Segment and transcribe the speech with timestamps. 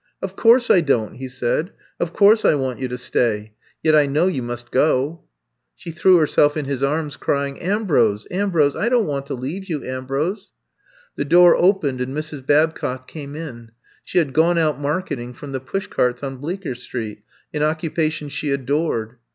[0.23, 1.73] *'0f course I don't," he said.
[1.99, 3.53] 0f course, I want you to stay.
[3.83, 4.79] Yet I know you must go.
[4.81, 8.27] '^ 178 I^VB COMB TO STAT She threw herself in his arms crying:Ambrose!
[8.31, 10.49] Ambrose I I don *t want to leave you, Ambrose!'*
[11.17, 12.43] The door opened and Mrs.
[12.43, 13.73] Babcock came in.
[14.03, 17.21] She had gone out marketing from the pushcarts on Bleecker Street,
[17.53, 19.17] an occupa tion she adored.